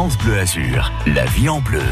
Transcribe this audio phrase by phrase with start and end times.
[0.00, 1.82] France Bleu Azur, la vie en bleu.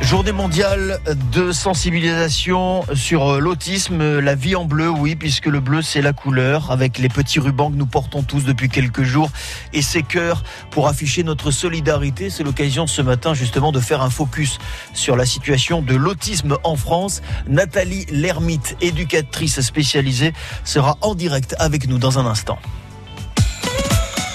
[0.00, 1.00] Journée mondiale
[1.32, 6.12] de sensibilisation sur euh, l'autisme, la vie en bleu, oui, puisque le bleu c'est la
[6.12, 9.28] couleur, avec les petits rubans que nous portons tous depuis quelques jours
[9.72, 12.30] et ces cœurs pour afficher notre solidarité.
[12.30, 14.58] C'est l'occasion ce matin justement de faire un focus
[14.94, 17.22] sur la situation de l'autisme en France.
[17.48, 22.60] Nathalie Lermite, éducatrice spécialisée, sera en direct avec nous dans un instant.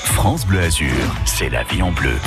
[0.03, 2.17] France Bleu Azur, c'est la vie en bleu.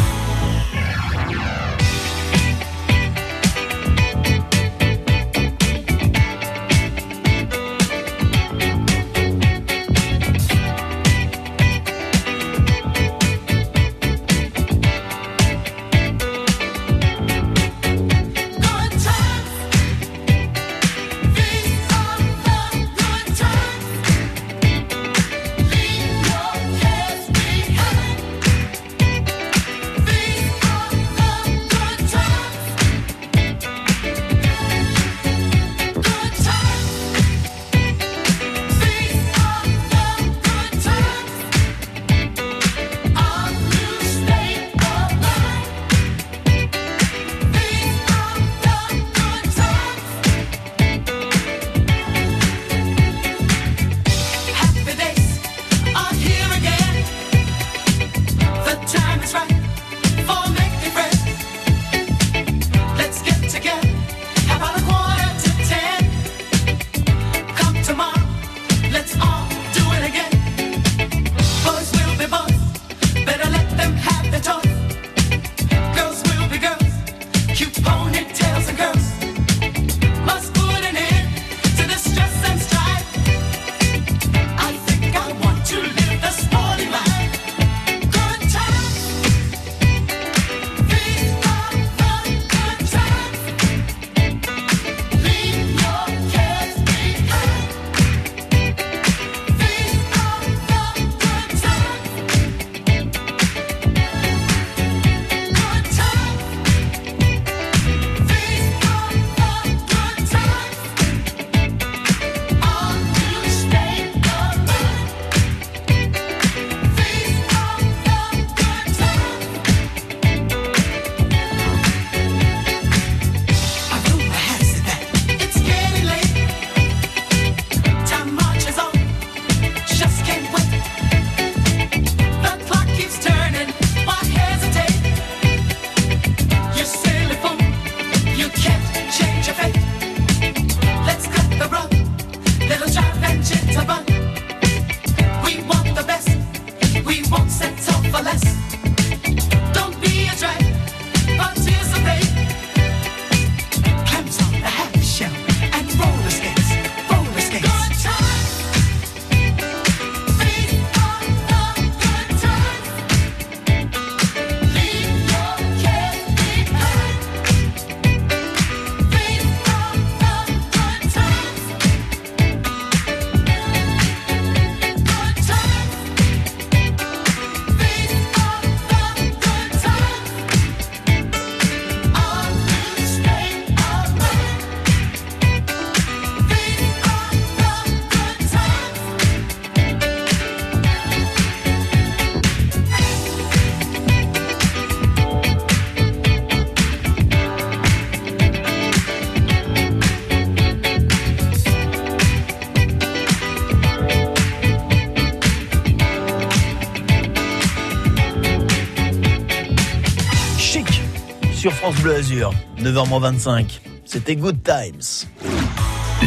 [212.05, 213.81] Bleu Azur, 9h25.
[214.05, 215.26] C'était Good Times.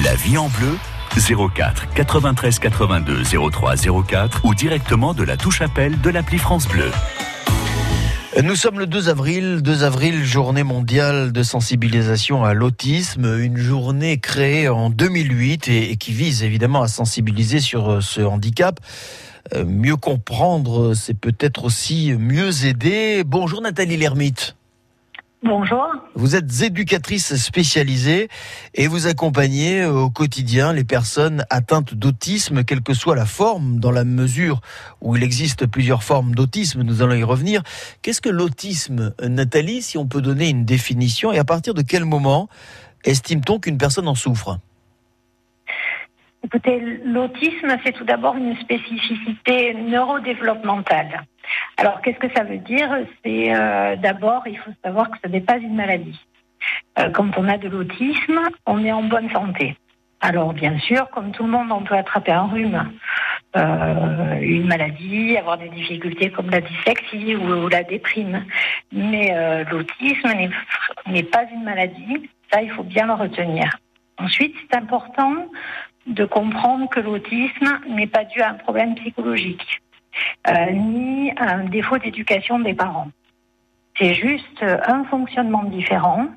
[0.04, 0.76] La vie en bleu
[1.54, 3.22] 04 93 82
[3.52, 3.76] 03
[4.08, 6.90] 04 ou directement de la touche appel de l'appli France Bleu.
[8.44, 14.18] Nous sommes le 2 avril, 2 avril, journée mondiale de sensibilisation à l'autisme, une journée
[14.18, 18.80] créée en 2008 et, qui vise évidemment à sensibiliser sur euh, ce handicap.
[19.53, 23.23] Euh, mieux comprendre, c'est peut-être aussi mieux aider.
[23.23, 24.57] Bonjour Nathalie Lermite.
[25.43, 25.85] Bonjour.
[26.16, 28.28] Vous êtes éducatrice spécialisée
[28.73, 33.79] et vous accompagnez euh, au quotidien les personnes atteintes d'autisme, quelle que soit la forme,
[33.79, 34.61] dans la mesure
[34.99, 37.61] où il existe plusieurs formes d'autisme, nous allons y revenir.
[38.01, 42.03] Qu'est-ce que l'autisme, Nathalie, si on peut donner une définition et à partir de quel
[42.03, 42.49] moment
[43.05, 44.57] estime-t-on qu'une personne en souffre?
[46.47, 51.26] Écoutez, l'autisme, c'est tout d'abord une spécificité neurodéveloppementale.
[51.76, 52.90] Alors, qu'est-ce que ça veut dire?
[53.22, 56.17] C'est euh, d'abord, il faut savoir que ce n'est pas une maladie.
[56.99, 59.76] Euh, quand on a de l'autisme, on est en bonne santé.
[60.22, 62.94] Alors, bien sûr, comme tout le monde, on peut attraper un rhume,
[63.58, 68.46] euh, une maladie, avoir des difficultés comme la dyslexie ou, la déprime.
[68.94, 69.35] Mais
[69.70, 70.29] l'autisme
[71.08, 72.29] n'est pas une maladie.
[72.53, 73.70] Ça, il faut bien le retenir.
[74.17, 75.34] Ensuite, c'est important
[76.08, 79.82] de comprendre que l'autisme n'est pas dû à un problème psychologique,
[80.48, 83.09] euh, ni à un défaut d'éducation des parents.
[83.98, 86.28] C'est juste un fonctionnement différent,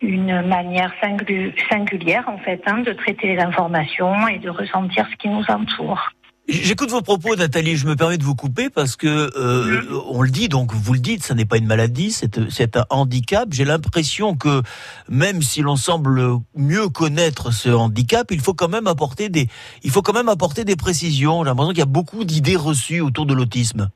[0.00, 0.92] une manière
[1.70, 6.10] singulière en fait hein, de traiter les informations et de ressentir ce qui nous entoure.
[6.46, 7.76] J'écoute vos propos, Nathalie.
[7.76, 9.80] Je me permets de vous couper parce que euh,
[10.10, 13.48] on le dit, donc vous le dites, ça n'est pas une maladie, c'est un handicap.
[13.50, 14.60] J'ai l'impression que
[15.08, 16.20] même si l'on semble
[16.54, 19.48] mieux connaître ce handicap, il faut quand même apporter des,
[19.84, 21.44] il faut quand même apporter des précisions.
[21.44, 23.88] J'ai l'impression qu'il y a beaucoup d'idées reçues autour de l'autisme.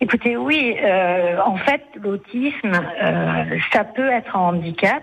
[0.00, 2.72] Écoutez, oui, euh, en fait, l'autisme,
[3.02, 5.02] euh, ça peut être un handicap.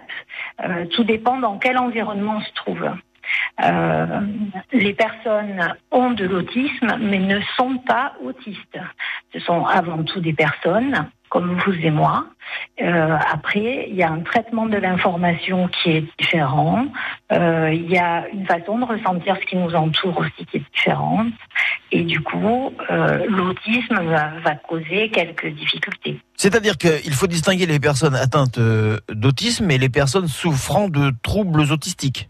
[0.92, 2.90] tout dépend dans quel environnement on se trouve.
[3.64, 4.22] Euh,
[4.72, 8.80] les personnes ont de l'autisme, mais ne sont pas autistes.
[9.34, 12.26] Ce sont avant tout des personnes comme vous et moi.
[12.82, 16.88] Euh, après, il y a un traitement de l'information qui est différent.
[17.32, 20.64] Euh, il y a une façon de ressentir ce qui nous entoure aussi qui est
[20.74, 21.32] différente.
[21.92, 22.74] Et du coup,
[23.28, 26.20] l'autisme va, causer quelques difficultés.
[26.36, 28.60] C'est-à-dire qu'il faut distinguer les personnes atteintes
[29.10, 32.28] d'autisme et les personnes souffrant de troubles autistiques.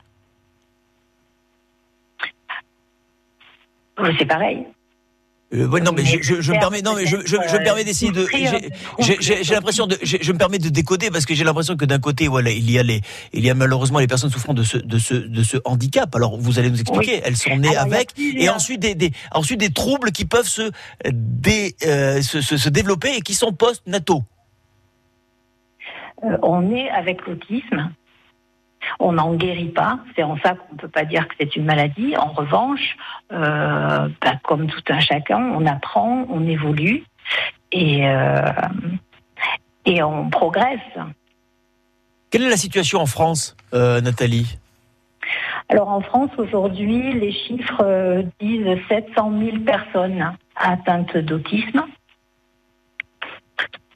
[4.18, 4.66] C'est pareil.
[5.51, 8.28] Euh, non mais je, me permets non mais je, me permets d'essayer de
[9.00, 12.28] j'ai l'impression de je, me permets de décoder parce que j'ai l'impression que d'un côté
[12.28, 13.01] voilà il y a les
[13.34, 16.16] il y a malheureusement les personnes souffrant de ce de ce de ce handicap.
[16.16, 19.72] Alors vous allez nous expliquer elles sont nées avec et ensuite des, des, ensuite des
[19.72, 20.69] troubles qui peuvent se
[21.12, 24.22] dé, euh, se, se, développer et qui sont post nataux.
[26.24, 27.92] Euh, on est avec l'autisme
[29.00, 30.00] on n'en guérit pas.
[30.16, 32.16] C'est en ça qu'on ne peut pas dire que c'est une maladie.
[32.18, 32.98] En revanche,
[33.31, 37.04] euh, bah, comme tout un chacun, on apprend, on évolue
[37.72, 38.52] et, euh,
[39.86, 40.80] et on progresse.
[42.30, 44.58] Quelle est la situation en France, euh, Nathalie?
[45.68, 51.84] Alors en France aujourd'hui, les chiffres disent 700 000 personnes atteintes d'autisme.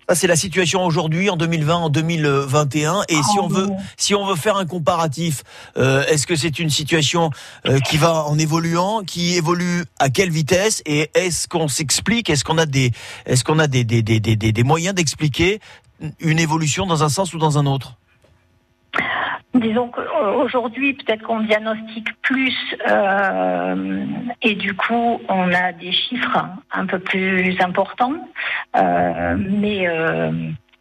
[0.09, 3.03] Ça, c'est la situation aujourd'hui, en 2020, en 2021.
[3.07, 5.43] Et si on veut, si on veut faire un comparatif,
[5.77, 7.31] euh, est-ce que c'est une situation
[7.65, 12.43] euh, qui va en évoluant, qui évolue à quelle vitesse Et est-ce qu'on s'explique Est-ce
[12.43, 12.91] qu'on a des,
[13.25, 15.59] est-ce qu'on a des, des, des, des, des moyens d'expliquer
[16.19, 17.97] une évolution dans un sens ou dans un autre?
[19.53, 22.55] Disons qu'aujourd'hui, peut-être qu'on diagnostique plus
[22.89, 24.05] euh,
[24.41, 28.15] et du coup, on a des chiffres un peu plus importants.
[28.75, 30.31] Euh, mais euh,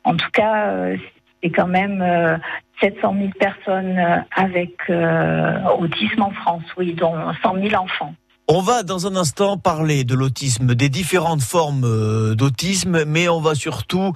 [0.04, 0.72] en tout cas,
[1.42, 2.02] c'est quand même
[2.80, 4.90] 700 000 personnes avec
[5.78, 8.14] autisme en France, oui, dont 100 000 enfants.
[8.54, 13.40] On va dans un instant parler de l'autisme, des différentes formes euh, d'autisme, mais on
[13.40, 14.12] va surtout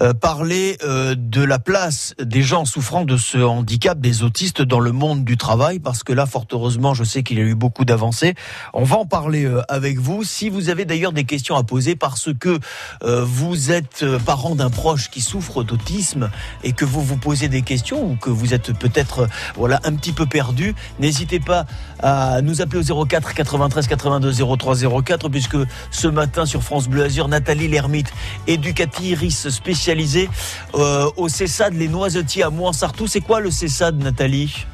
[0.00, 4.78] euh, parler euh, de la place des gens souffrant de ce handicap, des autistes dans
[4.78, 7.56] le monde du travail, parce que là, fort heureusement, je sais qu'il y a eu
[7.56, 8.36] beaucoup d'avancées.
[8.74, 10.22] On va en parler avec vous.
[10.22, 12.60] Si vous avez d'ailleurs des questions à poser, parce que
[13.02, 16.30] vous êtes parent d'un proche qui souffre d'autisme
[16.62, 20.12] et que vous vous posez des questions ou que vous êtes peut-être voilà un petit
[20.12, 21.66] peu perdu, n'hésitez pas
[21.98, 25.56] à nous appeler au 04 80 93 82 03 04 puisque
[25.90, 28.12] ce matin sur France Bleu Azur, Nathalie Lermite,
[28.46, 30.28] éducatrice spécialisée
[30.74, 33.06] euh, au CESAD Les Noisetiers à Mouansartou.
[33.06, 34.66] C'est quoi le CESAD, Nathalie?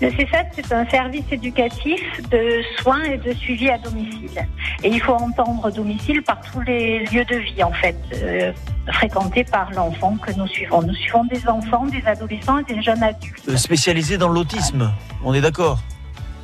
[0.00, 4.46] Le CESAD, c'est un service éducatif de soins et de suivi à domicile.
[4.82, 8.52] Et il faut entendre domicile par tous les lieux de vie, en fait, euh,
[8.92, 10.82] fréquentés par l'enfant que nous suivons.
[10.82, 13.48] Nous suivons des enfants, des adolescents et des jeunes adultes.
[13.48, 14.90] Euh, spécialisés dans l'autisme,
[15.24, 15.78] on est d'accord?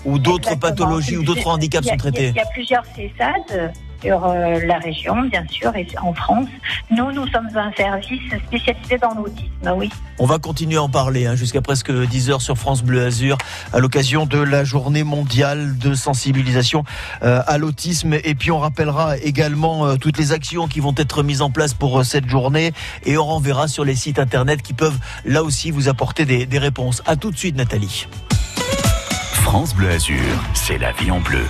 [0.05, 3.73] Ou d'autres pathologies ou d'autres handicaps sont traités Il y a plusieurs CESAD
[4.05, 6.49] sur euh, la région, bien sûr, et en France.
[6.91, 9.91] Nous, nous sommes un service spécialisé dans l'autisme, oui.
[10.19, 13.39] On va continuer à en parler hein, jusqu'à presque 10 heures sur France Bleu Azur
[13.73, 16.85] à l'occasion de la journée mondiale de sensibilisation
[17.23, 18.15] euh, à l'autisme.
[18.25, 21.73] Et puis on rappellera également euh, toutes les actions qui vont être mises en place
[21.73, 22.73] pour cette journée
[23.05, 26.59] et on renverra sur les sites internet qui peuvent là aussi vous apporter des, des
[26.59, 27.03] réponses.
[27.07, 28.07] À tout de suite Nathalie.
[29.45, 31.45] France Bleu Azur, c'est la vie en bleu.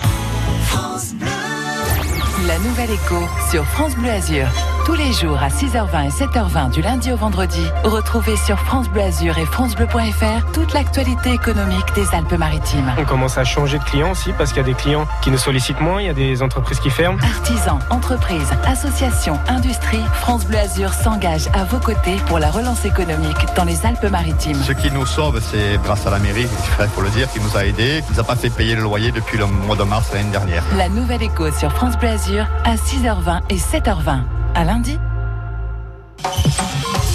[2.49, 3.23] La nouvelle écho
[3.53, 4.49] sur France Bleu Azur.
[4.85, 9.01] Tous les jours à 6h20 et 7h20 du lundi au vendredi, retrouvez sur France Bleu
[9.01, 12.93] Azur et francebleu.fr toute l'actualité économique des Alpes-Maritimes.
[12.99, 15.39] On commence à changer de clients aussi parce qu'il y a des clients qui nous
[15.39, 17.19] sollicitent moins, il y a des entreprises qui ferment.
[17.23, 23.47] Artisans, entreprises, associations, industries, France Bleu Azur s'engage à vos côtés pour la relance économique
[23.57, 24.63] dans les Alpes-Maritimes.
[24.63, 26.47] Ce qui nous sauve, c'est grâce à la mairie,
[26.81, 28.83] il faut le dire, qui nous a aidés, qui nous a pas fait payer le
[28.83, 30.63] loyer depuis le mois de mars l'année dernière.
[30.77, 34.25] La nouvelle écho sur France Bleu Azur à 6h20 et 7h20.
[34.55, 34.97] À lundi.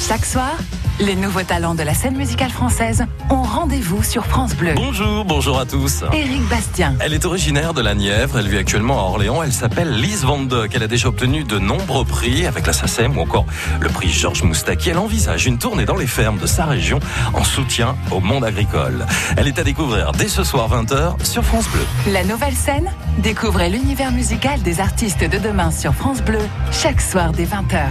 [0.09, 0.57] Chaque soir,
[0.99, 4.73] les nouveaux talents de la scène musicale française ont rendez-vous sur France Bleu.
[4.75, 6.03] Bonjour, bonjour à tous.
[6.11, 6.95] Éric Bastien.
[6.99, 10.39] Elle est originaire de la Nièvre, elle vit actuellement à Orléans, elle s'appelle Lise Van
[10.39, 10.71] Dock.
[10.73, 13.45] Elle a déjà obtenu de nombreux prix avec la SACEM ou encore
[13.79, 14.89] le prix Georges Moustaki.
[14.89, 16.99] Elle envisage une tournée dans les fermes de sa région
[17.35, 19.05] en soutien au monde agricole.
[19.37, 21.85] Elle est à découvrir dès ce soir 20h sur France Bleu.
[22.11, 22.89] La nouvelle scène
[23.19, 27.89] Découvrez l'univers musical des artistes de demain sur France Bleu, chaque soir dès 20h.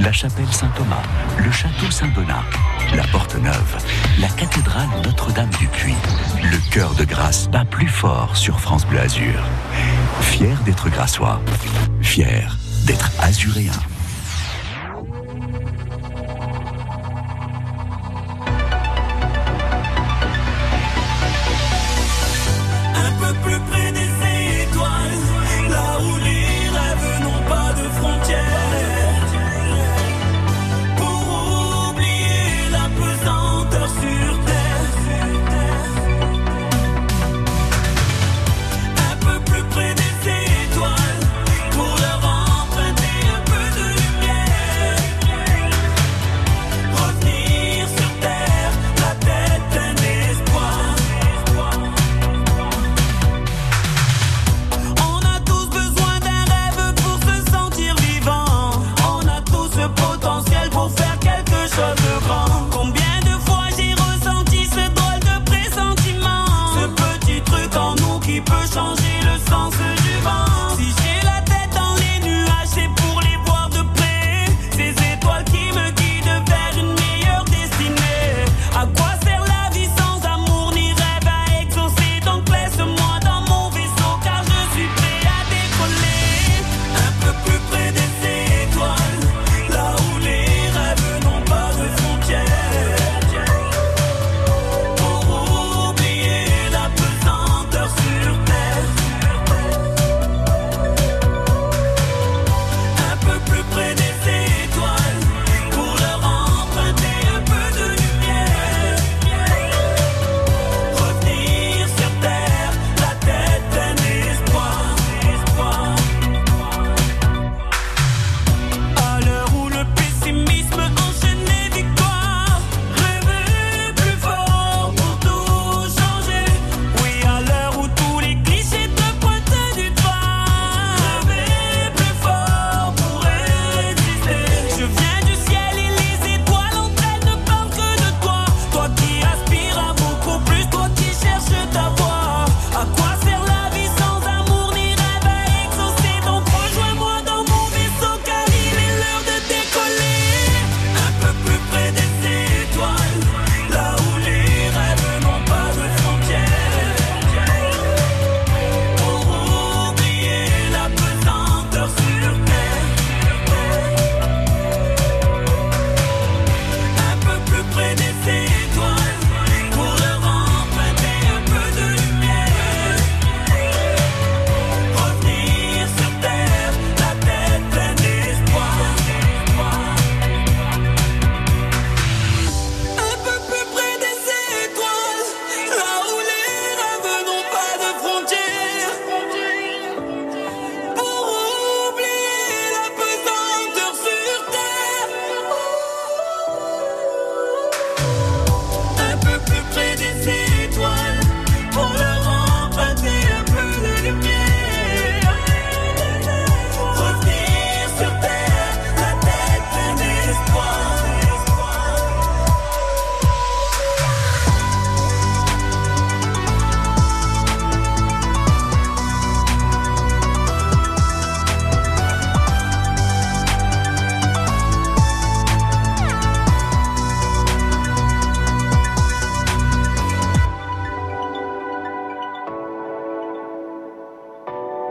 [0.00, 1.02] La chapelle Saint-Thomas,
[1.36, 2.42] le château Saint-Donat,
[2.94, 3.76] la Porte Neuve,
[4.18, 5.94] la cathédrale Notre-Dame du Puy.
[6.42, 9.42] Le cœur de Grâce bat plus fort sur France Bleu Azur.
[10.22, 11.38] Fier d'être grassois,
[12.00, 13.72] fier d'être azuréen.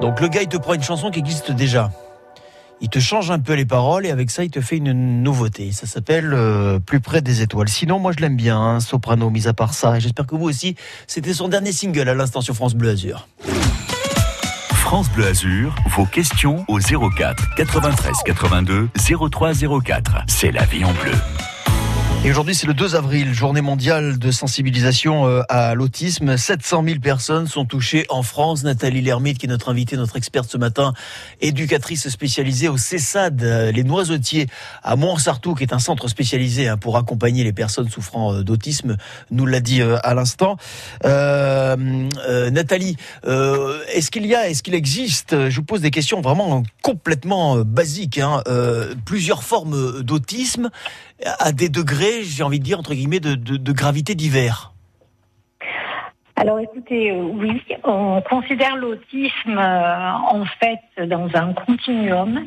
[0.01, 1.91] Donc le gars, il te prend une chanson qui existe déjà.
[2.81, 5.73] Il te change un peu les paroles et avec ça, il te fait une nouveauté.
[5.73, 7.67] Ça s'appelle euh, Plus près des étoiles.
[7.67, 9.99] Sinon, moi, je l'aime bien, hein, Soprano, mis à part ça.
[9.99, 10.75] J'espère que vous aussi.
[11.05, 13.27] C'était son dernier single à l'instant sur France Bleu Azur.
[14.71, 18.89] France Bleu Azur, vos questions au 04 93 82
[19.29, 19.51] 03
[19.83, 20.23] 04.
[20.27, 21.11] C'est la vie en bleu.
[22.25, 26.35] Et aujourd'hui, c'est le 2 avril, journée mondiale de sensibilisation euh, à l'autisme.
[26.35, 28.65] 700 000 personnes sont touchées en France.
[28.65, 30.93] Nathalie Lermite, qui est notre invitée, notre experte ce matin,
[31.39, 34.47] éducatrice spécialisée au CESAD, euh, les Noisetiers,
[34.83, 38.97] à Montsartou, qui est un centre spécialisé hein, pour accompagner les personnes souffrant euh, d'autisme,
[39.31, 40.57] nous l'a dit à l'instant.
[41.05, 41.77] Euh,
[42.51, 47.59] Nathalie, est-ce qu'il y a, est-ce qu'il existe, je vous pose des questions vraiment complètement
[47.59, 48.43] basiques, hein,
[49.05, 50.69] plusieurs formes d'autisme
[51.25, 54.73] à des degrés, j'ai envie de dire, entre guillemets, de, de, de gravité divers
[56.39, 62.45] alors écoutez, euh, oui, on considère l'autisme euh, en fait dans un continuum.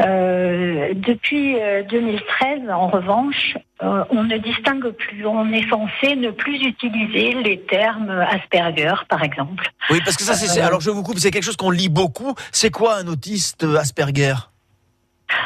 [0.00, 1.56] Euh, depuis
[1.90, 5.24] 2013, en revanche, euh, on ne distingue plus.
[5.26, 9.70] On est censé ne plus utiliser les termes Asperger, par exemple.
[9.90, 10.60] Oui, parce que ça, c'est.
[10.60, 12.34] Alors je vous coupe, c'est quelque chose qu'on lit beaucoup.
[12.50, 14.34] C'est quoi un autiste Asperger?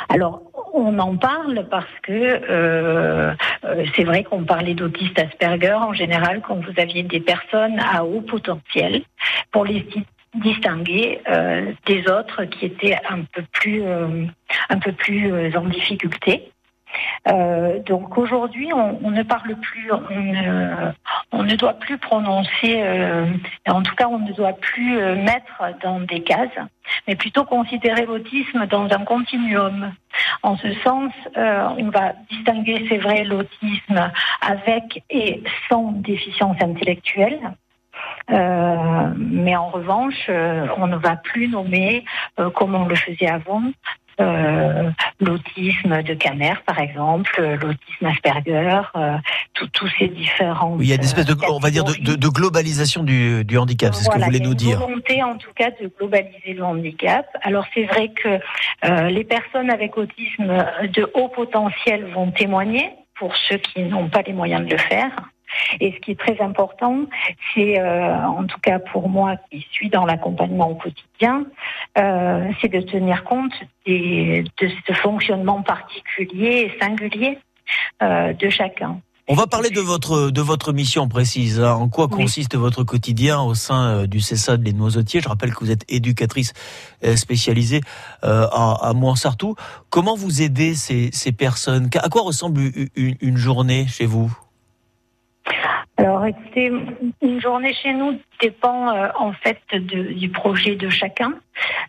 [0.09, 5.93] Alors, on en parle parce que euh, euh, c'est vrai qu'on parlait d'autistes Asperger en
[5.93, 9.03] général quand vous aviez des personnes à haut potentiel
[9.51, 9.87] pour les
[10.35, 16.52] distinguer euh, des autres qui étaient un peu plus un peu plus en difficulté.
[17.29, 19.91] Euh, donc aujourd'hui, on, ne parle plus,
[21.33, 23.27] on ne, doit plus prononcer, euh,
[23.69, 26.49] en tout cas, on ne doit plus euh, mettre dans des cases,
[27.07, 29.93] mais plutôt considérer l'autisme dans un continuum.
[30.43, 37.41] En ce sens, on va distinguer, c'est vrai, l'autisme avec et sans déficience intellectuelle.
[38.29, 40.29] Mais en revanche,
[40.77, 42.05] on ne va plus nommer,
[42.55, 43.63] comme on le faisait avant,
[44.23, 49.17] euh, l'autisme de Camer, par exemple, euh, l'autisme Asperger, euh,
[49.73, 50.75] tous ces différents.
[50.77, 53.45] Oui, il y a une espèce de, on va dire, de, de, de globalisation du,
[53.45, 54.81] du handicap, c'est voilà, ce que vous voulez nous dire.
[54.81, 57.27] Une volonté, en tout cas, de globaliser le handicap.
[57.43, 58.41] Alors, c'est vrai que
[58.85, 64.23] euh, les personnes avec autisme de haut potentiel vont témoigner pour ceux qui n'ont pas
[64.23, 65.11] les moyens de le faire.
[65.81, 67.07] Et ce qui est très important,
[67.55, 71.47] c'est, euh, en tout cas pour moi qui suis dans l'accompagnement au quotidien,
[71.99, 73.53] euh, c'est de tenir compte
[73.87, 77.39] des, de ce fonctionnement particulier et singulier
[78.03, 79.01] euh, de chacun.
[79.29, 81.61] On va parler de votre de votre mission précise.
[81.61, 81.75] Hein.
[81.75, 82.61] En quoi consiste oui.
[82.61, 85.21] votre quotidien au sein du CESAD Les Noisetiers?
[85.21, 86.53] Je rappelle que vous êtes éducatrice
[87.15, 87.83] spécialisée
[88.23, 89.55] à, à Montsartou.
[89.91, 91.89] Comment vous aidez ces, ces personnes?
[92.03, 92.61] À quoi ressemble
[92.97, 94.37] une, une journée chez vous?
[96.03, 96.73] Alors, écoutez,
[97.23, 101.35] une journée chez nous dépend euh, en fait du projet de chacun.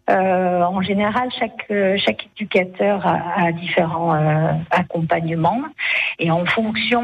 [0.07, 1.65] Euh, en général, chaque,
[1.97, 5.63] chaque éducateur a, différents euh, accompagnements
[6.19, 7.01] et en fonction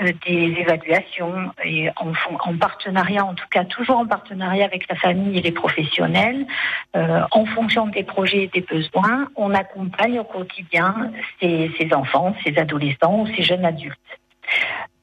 [0.00, 2.12] euh, des évaluations et en,
[2.44, 6.46] en, partenariat, en tout cas toujours en partenariat avec la famille et les professionnels,
[6.94, 12.56] euh, en fonction des projets et des besoins, on accompagne au quotidien ces enfants, ces
[12.56, 13.98] adolescents ou ces jeunes adultes.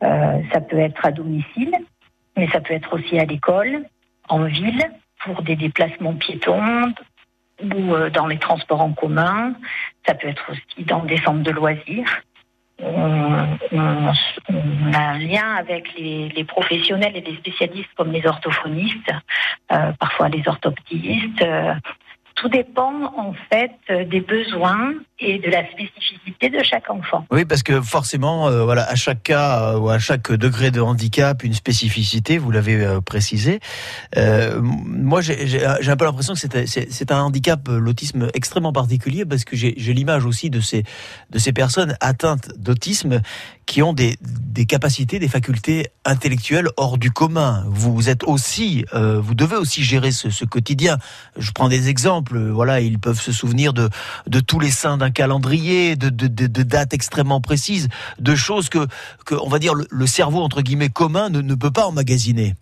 [0.04, 1.76] Euh, ça peut être à domicile,
[2.38, 3.86] mais ça peut être aussi à l'école,
[4.30, 4.90] en ville,
[5.24, 6.94] pour des déplacements piétons
[7.62, 9.54] ou euh, dans les transports en commun.
[10.08, 12.22] Ça peut être aussi dans des centres de loisirs.
[12.82, 14.14] On, on,
[14.48, 19.12] on a un lien avec les, les, professionnels et les spécialistes comme les orthophonistes,
[19.74, 21.46] euh, parfois les orthoptistes,
[22.36, 23.74] tout dépend en fait
[24.08, 27.26] des besoins et de la spécificité de chaque enfant.
[27.30, 30.80] Oui, parce que forcément, euh, voilà, à chaque cas euh, ou à chaque degré de
[30.80, 33.60] handicap, une spécificité, vous l'avez euh, précisé.
[34.16, 39.94] Moi, j'ai un peu l'impression que c'est un handicap, l'autisme extrêmement particulier, parce que j'ai
[39.94, 40.84] l'image aussi de ces
[41.30, 43.22] de ces personnes atteintes d'autisme
[43.66, 47.64] qui ont des, des capacités, des facultés intellectuelles hors du commun.
[47.68, 50.98] Vous êtes aussi, vous devez aussi gérer ce, quotidien.
[51.38, 52.40] Je prends des exemples.
[52.40, 53.90] Voilà, ils peuvent se souvenir de,
[54.28, 56.10] de tous les seins d'un calendrier, de,
[56.64, 58.88] dates extrêmement précises, de choses que,
[59.26, 62.54] que on va dire, le, cerveau entre guillemets commun ne, ne peut pas emmagasiner.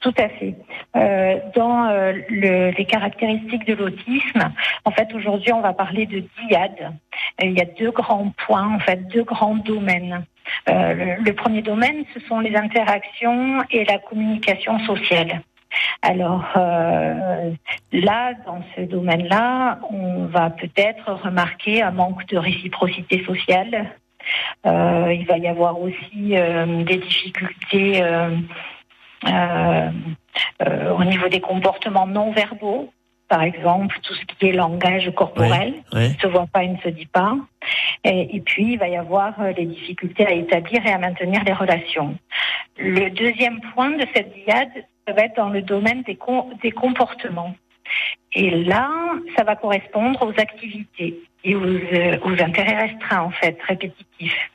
[0.00, 0.54] Tout à fait.
[0.96, 4.52] Euh, dans euh, le, les caractéristiques de l'autisme,
[4.84, 6.92] en fait, aujourd'hui, on va parler de diade.
[7.42, 10.26] Il y a deux grands points, en fait, deux grands domaines.
[10.68, 15.40] Euh, le, le, premier domaine, ce sont les interactions et la communication sociale.
[16.02, 17.50] Alors euh,
[18.00, 23.92] là, dans ce domaine-là, on va peut-être remarquer un manque de réciprocité sociale.
[24.66, 26.34] Euh, il va y avoir aussi
[26.84, 28.30] des difficultés euh,
[29.28, 29.90] euh,
[30.98, 32.92] au niveau des comportements non verbaux,
[33.28, 36.08] par exemple, tout ce qui est langage corporel, Ouais.
[36.10, 37.34] ne se voit pas, il ne se dit pas.
[38.04, 41.42] Et, et puis, il va y avoir euh, les difficultés à établir et à maintenir
[41.44, 42.16] les relations.
[42.78, 44.70] Le deuxième point de cette diade,
[45.06, 47.54] ça va être dans le domaine des, com- des comportements.
[48.32, 48.90] Et là,
[49.36, 54.50] ça va correspondre aux activités et aux, euh, aux intérêts restreints, en fait, répétitifs.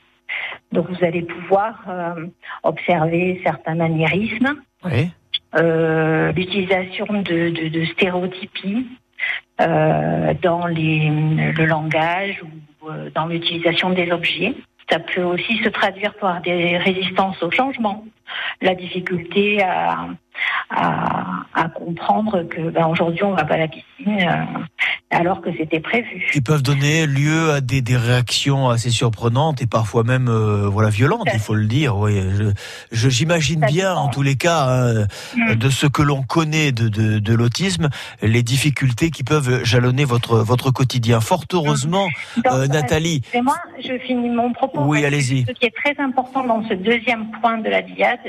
[0.72, 2.26] Donc, vous allez pouvoir euh,
[2.64, 5.10] observer certains maniérismes, Oui.
[5.56, 8.88] euh, l'utilisation de, de, de stéréotypies
[10.42, 11.10] dans les,
[11.52, 12.42] le langage
[12.82, 14.54] ou dans l'utilisation des objets.
[14.90, 18.06] Ça peut aussi se traduire par des résistances au changement,
[18.62, 20.08] la difficulté à,
[20.70, 24.60] à, à comprendre que ben, aujourd'hui on va pas à la piscine euh,
[25.12, 26.28] alors que c'était prévu.
[26.32, 30.90] Qui peuvent donner lieu à des, des réactions assez surprenantes et parfois même euh, voilà
[30.90, 31.98] violentes, il faut le dire.
[31.98, 32.22] Oui,
[32.92, 35.56] je- j'imagine bien en tous les cas hein, Mm.
[35.56, 37.90] de ce que l'on connaît de, de, de l'autisme,
[38.22, 41.20] les difficultés qui peuvent jalonner votre votre quotidien.
[41.22, 43.22] Fort heureusement, Donc, euh, Nathalie.
[43.42, 44.82] Moi, je finis mon propos.
[44.86, 45.46] Oui, allez-y.
[45.48, 48.20] Ce qui est très important dans ce deuxième point de la diade,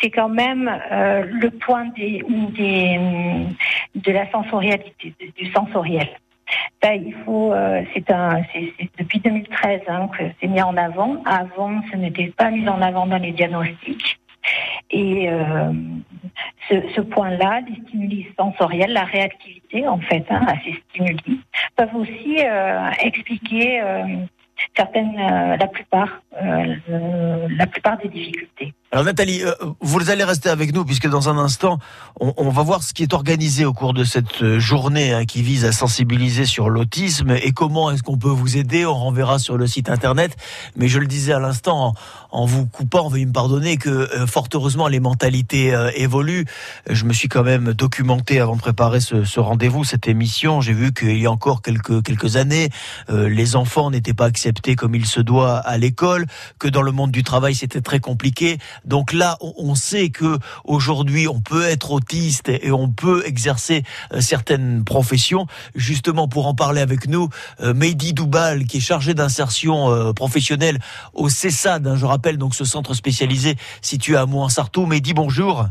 [0.00, 2.22] c'est quand même euh, le point des,
[3.94, 6.08] de la sensorialité, du sensoriel.
[6.82, 11.22] Ça, il faut, euh, c'est un, c'est depuis 2013 hein, que c'est mis en avant.
[11.24, 14.18] Avant, ce n'était pas mis en avant dans les diagnostics.
[14.90, 15.72] Et euh,
[16.68, 21.40] ce, point-là, les stimuli sensoriels, la réactivité en fait hein, à ces stimuli,
[21.74, 23.82] peuvent aussi euh, expliquer
[24.76, 28.72] certaines, la plupart, la plupart des difficultés.
[28.96, 31.78] Alors Nathalie, euh, vous allez rester avec nous puisque dans un instant,
[32.18, 35.42] on, va voir ce qui est organisé au cours de cette euh, journée hein, qui
[35.42, 38.86] vise à sensibiliser sur l'autisme et comment est-ce qu'on peut vous aider.
[38.86, 40.34] On renverra sur le site internet.
[40.76, 41.92] Mais je le disais à l'instant,
[42.30, 46.46] en, vous coupant, veuillez me pardonner que euh, fort heureusement les mentalités évoluent.
[46.88, 50.62] Je me suis quand même documenté avant de préparer ce, rendez-vous, cette émission.
[50.62, 52.70] J'ai vu qu'il y a encore quelques années,
[53.10, 56.26] les enfants n'étaient pas acceptés comme il se doit à l'école,
[56.58, 58.58] que dans le monde du travail c'était très compliqué.
[58.86, 64.22] Donc là, on- sait que aujourd'hui, on peut être autiste et on peut exercer euh,
[64.22, 65.46] certaines professions.
[65.74, 67.28] Justement, pour en parler avec nous,
[67.60, 70.78] euh, Mehdi Doubal, qui est chargé d'insertion euh, professionnelle
[71.12, 74.86] au CESAD, hein, je rappelle donc ce centre spécialisé situé à Mouansartou.
[74.86, 75.66] Mehdi, bonjour.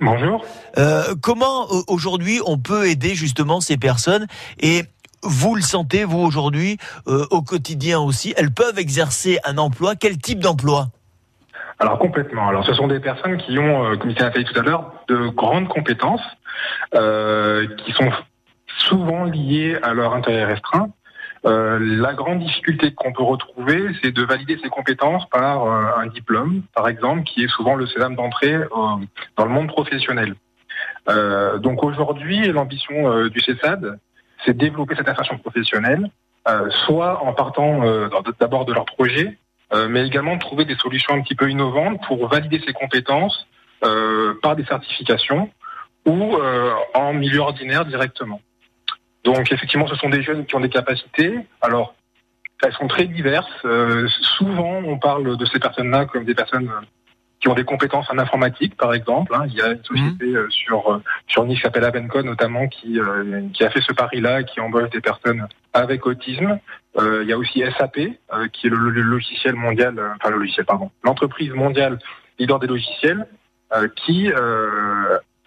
[0.00, 0.44] Bonjour.
[0.76, 4.28] Euh, comment aujourd'hui on peut aider justement ces personnes
[4.60, 4.84] et
[5.24, 6.78] vous le sentez, vous aujourd'hui,
[7.08, 9.96] euh, au quotidien aussi, elles peuvent exercer un emploi.
[9.96, 10.90] Quel type d'emploi?
[11.80, 12.48] Alors complètement.
[12.48, 14.92] Alors ce sont des personnes qui ont, euh, comme il a fait tout à l'heure,
[15.08, 16.22] de grandes compétences
[16.94, 18.10] euh, qui sont
[18.78, 20.90] souvent liées à leur intérêt restreint.
[21.46, 26.06] Euh, la grande difficulté qu'on peut retrouver, c'est de valider ces compétences par euh, un
[26.06, 28.66] diplôme, par exemple, qui est souvent le sésame d'entrée euh,
[29.36, 30.34] dans le monde professionnel.
[31.08, 33.98] Euh, donc aujourd'hui, l'ambition du CESAD,
[34.44, 36.10] c'est de développer cette insertion professionnelle,
[36.86, 37.82] soit en partant
[38.40, 39.38] d'abord de leur projet,
[39.88, 43.46] mais également de trouver des solutions un petit peu innovantes pour valider ces compétences
[43.84, 45.50] euh, par des certifications
[46.06, 48.40] ou euh, en milieu ordinaire directement.
[49.24, 51.38] Donc effectivement, ce sont des jeunes qui ont des capacités.
[51.60, 51.94] Alors,
[52.64, 53.46] elles sont très diverses.
[53.64, 56.80] Euh, souvent, on parle de ces personnes-là comme des personnes euh,
[57.40, 59.32] qui ont des compétences en informatique, par exemple.
[59.34, 59.44] hein.
[59.46, 62.98] Il y a une société euh, sur euh, sur Nice qui s'appelle Avenco notamment qui
[62.98, 66.58] euh, qui a fait ce pari-là, qui embauche des personnes avec autisme.
[66.98, 70.30] Euh, il y a aussi SAP, euh, qui est le, le logiciel mondial, euh, enfin
[70.30, 71.98] le logiciel, pardon, l'entreprise mondiale
[72.38, 73.26] leader des logiciels,
[74.04, 74.28] qui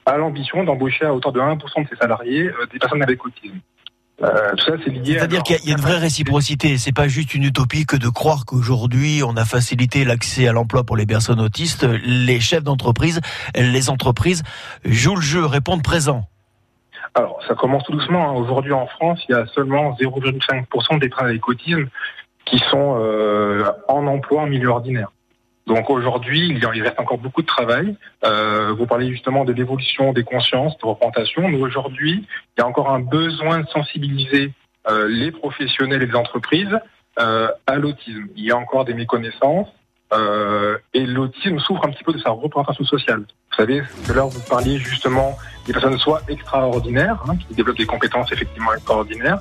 [0.06, 3.56] a l'ambition d'embaucher à hauteur de 1% de ses salariés des personnes avec autisme.
[4.24, 5.16] Euh, tout ça, c'est lié.
[5.16, 6.78] à C'est-à-dire qu'il y, a- il y a une vraie réciprocité.
[6.78, 10.84] C'est pas juste une utopie que de croire qu'aujourd'hui on a facilité l'accès à l'emploi
[10.84, 11.84] pour les personnes autistes.
[12.04, 13.20] Les chefs d'entreprise,
[13.56, 14.44] les entreprises
[14.86, 16.28] jouent le jeu, répondent présent.
[17.14, 18.30] Alors, ça commence tout doucement.
[18.30, 18.34] hein.
[18.34, 21.88] Aujourd'hui, en France, il y a seulement 0,5% des travailleurs autisme
[22.46, 25.12] qui sont euh, en emploi en milieu ordinaire.
[25.68, 27.96] Donc aujourd'hui, il il reste encore beaucoup de travail.
[28.26, 32.26] Euh, vous parlez justement de l'évolution des consciences, de représentation, mais aujourd'hui,
[32.58, 34.52] il y a encore un besoin de sensibiliser
[34.90, 36.78] euh, les professionnels et les entreprises
[37.20, 38.28] euh, à l'autisme.
[38.36, 39.68] Il y a encore des méconnaissances
[40.14, 43.20] euh, et l'autisme souffre un petit peu de sa représentation sociale.
[43.20, 47.86] Vous savez, à l'heure, vous parliez justement des personnes soit extraordinaires, hein, qui développent des
[47.86, 49.40] compétences effectivement extraordinaires,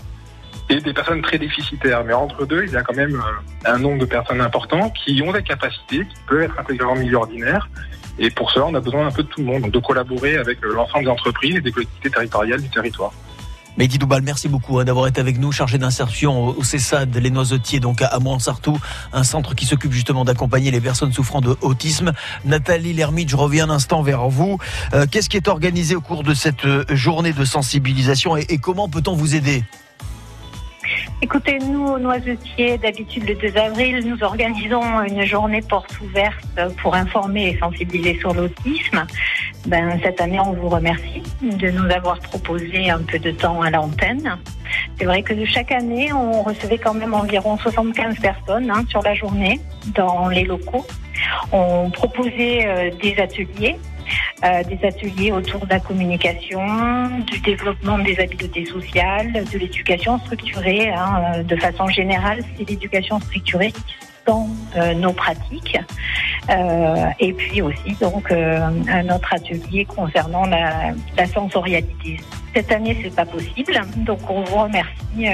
[0.69, 2.05] et des personnes très déficitaires.
[2.05, 5.21] Mais entre deux, il y a quand même euh, un nombre de personnes importants qui
[5.23, 7.69] ont des capacités, qui peuvent être intégrées en milieu ordinaire.
[8.19, 10.37] Et pour cela, on a besoin un peu de tout le monde, donc de collaborer
[10.37, 13.13] avec euh, l'ensemble des entreprises et des collectivités territoriales du territoire.
[13.77, 17.81] Mehdi Doubal, merci beaucoup hein, d'avoir été avec nous, chargé d'insertion au, CESAD, les Noisetiers,
[17.81, 18.79] donc à, Mouansartou,
[19.13, 22.13] un centre qui s'occupe justement d'accompagner les personnes souffrant d'autisme.
[22.45, 24.59] Nathalie Lermite, je reviens un instant vers vous.
[24.95, 28.89] Euh, Qu'est-ce qui est organisé au cours de cette euh, journée de sensibilisation et comment
[28.89, 29.65] peut-on vous aider?
[31.23, 36.45] Écoutez, nous, au Noisetier, d'habitude le 2 avril, nous organisons une journée porte ouverte
[36.83, 39.07] pour informer et sensibiliser sur l'autisme.
[39.67, 43.71] Ben, cette année, on vous remercie de nous avoir proposé un peu de temps à
[43.71, 44.39] l'antenne.
[44.99, 49.15] C'est vrai que chaque année, on recevait quand même environ 75 personnes hein, sur la
[49.15, 49.61] journée
[49.95, 50.87] dans les locaux.
[51.53, 53.77] On proposait euh, des ateliers
[54.45, 56.61] euh, des ateliers autour de la communication,
[57.27, 60.91] du développement des habiletés sociales, de l'éducation structurée.
[60.91, 63.73] hein, euh, de façon générale, c'est l'éducation structurée
[64.27, 65.79] sont euh, nos pratiques.
[66.49, 72.19] Euh, et puis aussi donc euh, un autre atelier concernant la, la sensorialité.
[72.55, 75.29] Cette année, c'est pas possible, donc on vous remercie